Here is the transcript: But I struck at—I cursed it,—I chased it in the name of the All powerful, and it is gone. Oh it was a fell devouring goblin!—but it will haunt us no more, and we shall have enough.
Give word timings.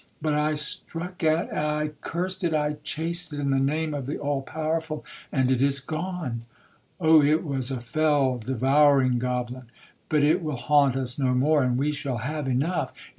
But 0.19 0.33
I 0.33 0.55
struck 0.55 1.23
at—I 1.23 1.89
cursed 2.01 2.43
it,—I 2.43 2.77
chased 2.81 3.33
it 3.33 3.39
in 3.39 3.51
the 3.51 3.59
name 3.59 3.93
of 3.93 4.07
the 4.07 4.17
All 4.17 4.41
powerful, 4.41 5.05
and 5.31 5.51
it 5.51 5.61
is 5.61 5.79
gone. 5.79 6.41
Oh 6.99 7.21
it 7.21 7.43
was 7.43 7.69
a 7.69 7.79
fell 7.79 8.39
devouring 8.39 9.19
goblin!—but 9.19 10.23
it 10.23 10.41
will 10.41 10.55
haunt 10.57 10.95
us 10.95 11.19
no 11.19 11.35
more, 11.35 11.61
and 11.61 11.77
we 11.77 11.91
shall 11.91 12.17
have 12.17 12.47
enough. 12.47 12.91